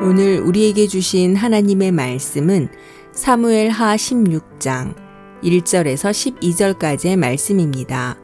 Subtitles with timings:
[0.00, 2.68] 오늘 우리에게 주신 하나님의 말씀은
[3.10, 4.94] 사무엘 하 16장
[5.42, 8.16] 1절에서 12절까지의 말씀입니다.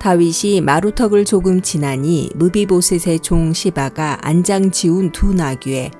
[0.00, 5.90] 다윗이 마루턱을 조금 지나니 무비보셋의 종 시바가 안장 지운 두 나귀에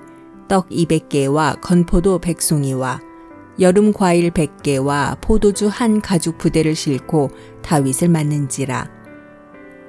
[0.48, 2.98] 떡 200개와 건포도 100송이와
[3.60, 7.30] 여름 과일 100개와 포도주 한 가죽 부대를 싣고
[7.60, 8.90] 다윗을 맞는지라.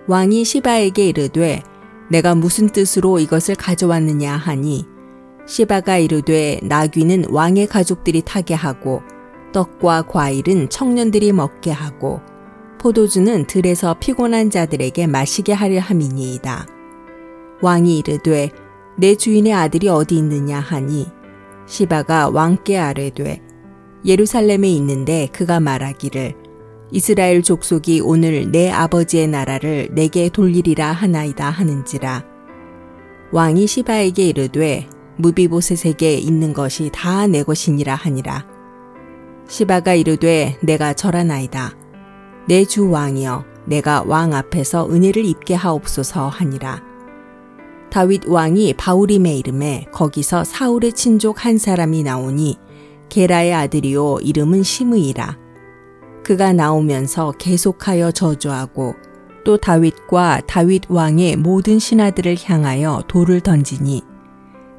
[0.07, 1.63] 왕이 시바에게 이르되
[2.13, 4.85] 내가 무슨 뜻으로 이것을 가져왔느냐 하니
[5.47, 9.01] 시바가 이르되 나귀는 왕의 가족들이 타게 하고
[9.51, 12.21] 떡과 과일은 청년들이 먹게 하고
[12.79, 16.67] 포도주는 들에서 피곤한 자들에게 마시게 하려 함이니이다.
[17.63, 18.51] 왕이 이르되
[18.95, 21.07] 내 주인의 아들이 어디 있느냐 하니
[21.65, 23.41] 시바가 왕께 아뢰되
[24.05, 26.35] 예루살렘에 있는데 그가 말하기를
[26.95, 32.23] 이스라엘 족속이 오늘 내 아버지의 나라를 내게 돌리리라 하나이다 하는지라.
[33.31, 38.45] 왕이 시바에게 이르되 무비보셋에게 있는 것이 다 내 것이니라 하니라.
[39.47, 41.75] 시바가 이르되 내가 절하나이다.
[42.47, 46.83] 내 주 왕이여 내가 왕 앞에서 은혜를 입게 하옵소서 하니라.
[47.89, 52.59] 다윗 왕이 바울임의 이름에 거기서 사울의 친족 한 사람이 나오니
[53.09, 55.42] 게라의 아들이요 이름은 시므이라.
[56.23, 58.95] 그가 나오면서 계속하여 저주하고
[59.43, 64.03] 또 다윗과 다윗 왕의 모든 신하들을 향하여 돌을 던지니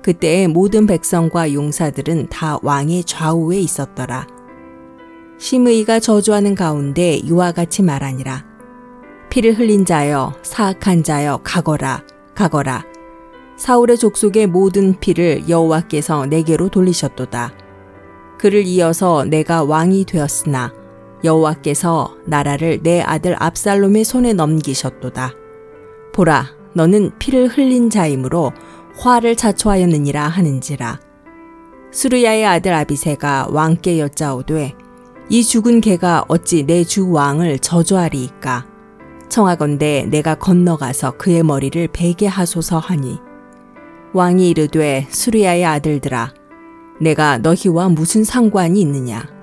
[0.03, 4.27] 그때의 모든 백성과 용사들은 다 왕의 좌우에 있었더라.
[5.39, 8.45] 심의가 저주하는 가운데 이와 같이 말하니라.
[9.31, 12.85] 피를 흘린 자여 사악한 자여 가거라 가거라
[13.57, 17.53] 사울의 족속의 모든 피를 여호와께서 내게로 돌리셨도다.
[18.39, 20.73] 그를 이어서 내가 왕이 되었으나
[21.25, 25.33] 여호와께서 나라를 내 아들 압살롬의 손에 넘기셨도다.
[26.13, 28.53] 보라, 너는 피를 흘린 자이므로
[28.99, 31.01] 화를 자초하였느니라 하는지라.
[31.91, 34.75] 수르야의 아들 아비세가 왕께 여짜오되
[35.31, 38.67] 이 죽은 개가 어찌 내 주 왕을 저주하리이까?
[39.29, 43.19] 청하건대 내가 건너가서 그의 머리를 베게 하소서 하니
[44.13, 46.35] 왕이 이르되 수르야의 아들들아
[47.01, 49.34] 내가 너희와 무슨 상관이 있느냐?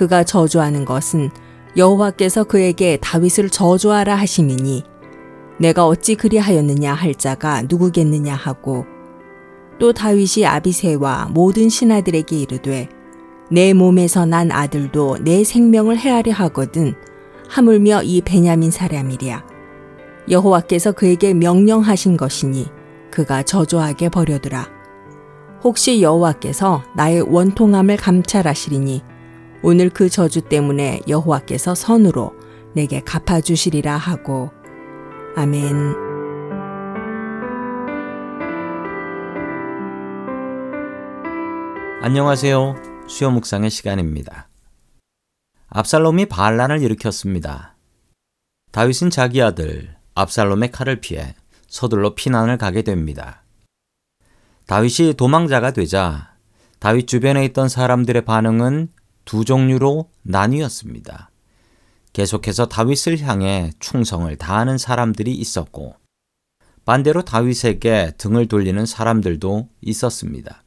[0.00, 1.28] 그가 저주하는 것은
[1.76, 4.82] 여호와께서 그에게 다윗을 저주하라 하심이니
[5.58, 8.86] 내가 어찌 그리하였느냐 할 자가 누구겠느냐 하고
[9.78, 12.88] 또 다윗이 아비세와 모든 신하들에게 이르되
[13.50, 16.94] 내 몸에서 난 아들도 내 생명을 해하려 하거든
[17.50, 19.44] 하물며 이 베냐민 사람이랴.
[20.30, 22.68] 여호와께서 그에게 명령하신 것이니
[23.10, 24.66] 그가 저주하게 버려두라.
[25.62, 29.09] 혹시 여호와께서 나의 원통함을 감찰하시리니
[29.62, 32.32] 오늘 그 저주 때문에 여호와께서 선으로
[32.74, 34.50] 내게 갚아주시리라 하고
[35.36, 35.94] 아멘.
[42.00, 42.76] 안녕하세요.
[43.06, 44.48] 수요 묵상의 시간입니다.
[45.68, 47.76] 압살롬이 반란을 일으켰습니다.
[48.72, 51.34] 다윗은 자기 아들 압살롬의 칼을 피해
[51.68, 53.42] 서둘러 피난을 가게 됩니다.
[54.66, 56.34] 다윗이 도망자가 되자
[56.78, 58.88] 다윗 주변에 있던 사람들의 반응은
[59.30, 61.30] 두 종류로 나뉘었습니다.
[62.12, 65.94] 계속해서 다윗을 향해 충성을 다하는 사람들이 있었고
[66.84, 70.64] 반대로 다윗에게 등을 돌리는 사람들도 있었습니다.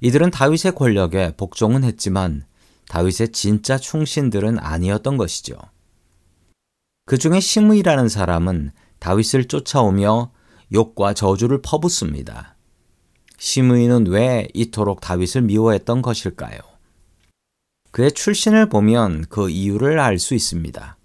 [0.00, 2.46] 이들은 다윗의 권력에 복종은 했지만
[2.88, 5.56] 다윗의 진짜 충신들은 아니었던 것이죠.
[7.04, 8.70] 그 중에 시므이라는 사람은
[9.00, 10.30] 다윗을 쫓아오며
[10.72, 12.54] 욕과 저주를 퍼붓습니다.
[13.38, 16.77] 시므이는 왜 이토록 다윗을 미워했던 것일까요?
[17.90, 20.96] 그의 출신을 보면 그 이유를 알 수 있습니다.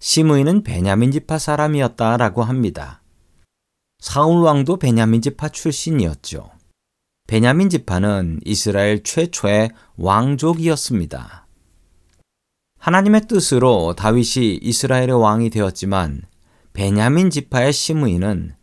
[0.00, 3.02] 시므이는 베냐민 지파 사람이었다라고 합니다.
[4.00, 6.50] 사울 왕도 베냐민 지파 출신이었죠.
[7.28, 11.46] 베냐민 지파는 이스라엘 최초의 왕족이었습니다.
[12.80, 16.22] 하나님의 뜻으로 다윗이 이스라엘의 왕이 되었지만
[16.72, 18.56] 베냐민 지파의 시므이는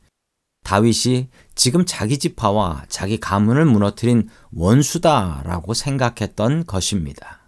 [0.70, 7.40] 다윗이 지금 자기 지파와 자기 가문을 무너뜨린 원수다라고 생각했던 것입니다.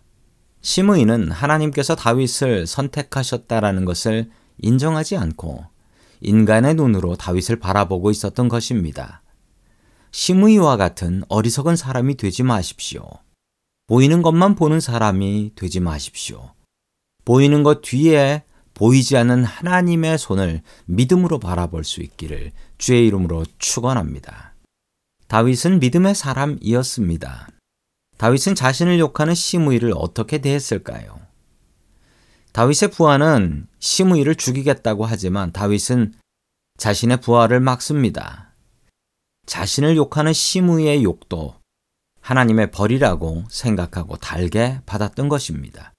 [0.62, 5.64] 시므이는 하나님께서 다윗을 선택하셨다라는 것을 인정하지 않고
[6.22, 9.22] 인간의 눈으로 다윗을 바라보고 있었던 것입니다.
[10.10, 13.08] 시므이와 같은 어리석은 사람이 되지 마십시오.
[13.86, 16.54] 보이는 것만 보는 사람이 되지 마십시오.
[17.24, 18.46] 보이는 것 뒤에
[18.82, 24.56] 보이지 않는 하나님의 손을 믿음으로 바라볼 수 있기를 주의 이름으로 축원합니다.
[25.28, 27.50] 다윗은 믿음의 사람이었습니다.
[28.18, 31.20] 다윗은 자신을 욕하는 시므이를 어떻게 대했을까요?
[32.54, 36.16] 다윗의 부하는 시므이를 죽이겠다고 하지만 다윗은
[36.80, 38.56] 자신의 부하를 막습니다.
[39.46, 41.54] 자신을 욕하는 시므이의 욕도
[42.22, 45.94] 하나님의 벌이라고 생각하고 달게 받았던 것입니다.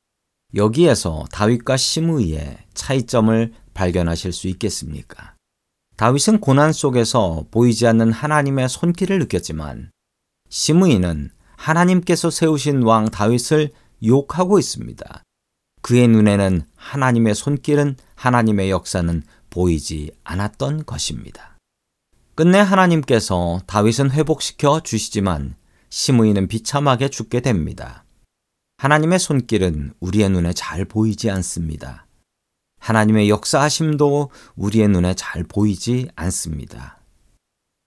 [0.55, 5.35] 여기에서 다윗과 시므이의 차이점을 발견하실 수 있겠습니까?
[5.97, 9.91] 다윗은 고난 속에서 보이지 않는 하나님의 손길을 느꼈지만
[10.49, 13.71] 시므이는 하나님께서 세우신 왕 다윗을
[14.05, 15.23] 욕하고 있습니다.
[15.81, 21.57] 그의 눈에는 하나님의 손길은 하나님의 역사는 보이지 않았던 것입니다.
[22.35, 25.55] 끝내 하나님께서 다윗은 회복시켜 주시지만
[25.91, 28.05] 시므이는 비참하게 죽게 됩니다.
[28.83, 32.09] 하나님의 손길은 우리의 눈에 잘 보이지 않습니다.
[32.81, 36.99] 하나님의 역사하심도 우리의 눈에 잘 보이지 않습니다.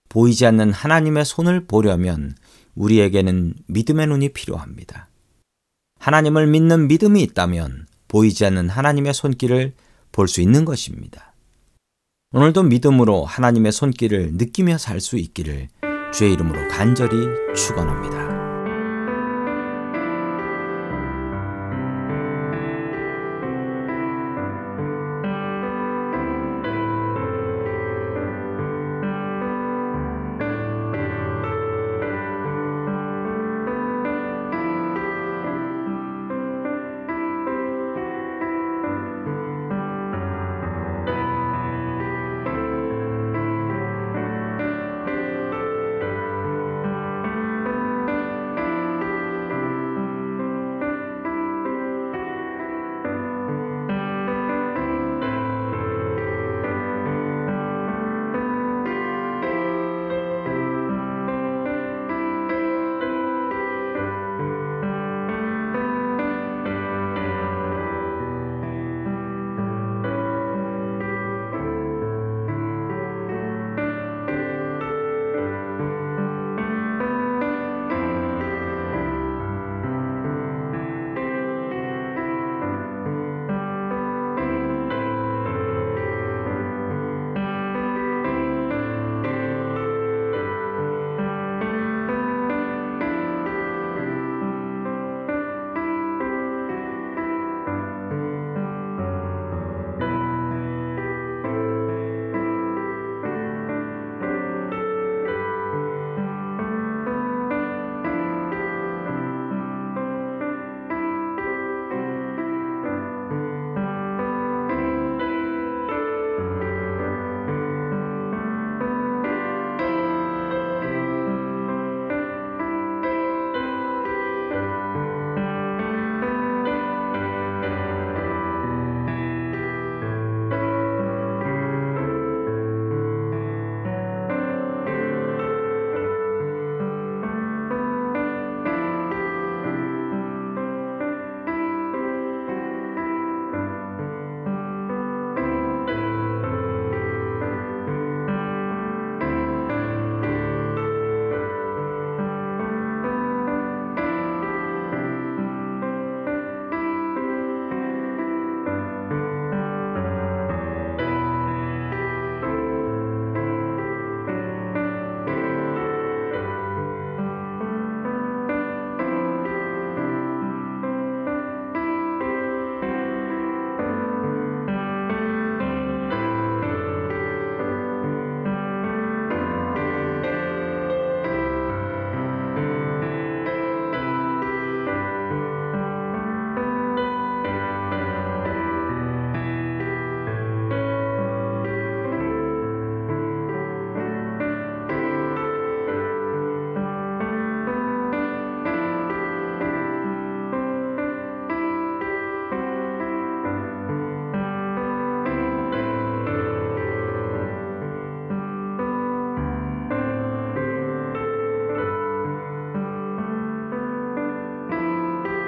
[0.08, 2.34] 보이지 않는 하나님의 손을 보려면
[2.76, 5.10] 우리에게는 믿음의 눈이 필요합니다.
[5.98, 9.74] 하나님을 믿는 믿음이 있다면 보이지 않는 하나님의 손길을
[10.12, 11.34] 볼 수 있는 것입니다.
[12.32, 15.68] 오늘도 믿음으로 하나님의 손길을 느끼며 살 수 있기를
[16.14, 17.18] 주의 이름으로 간절히
[17.54, 18.45] 축원합니다.